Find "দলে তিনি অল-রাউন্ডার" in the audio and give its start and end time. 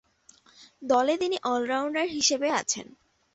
0.81-2.05